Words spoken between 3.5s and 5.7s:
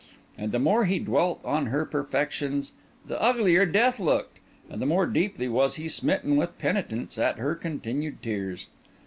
death looked, and the more deeply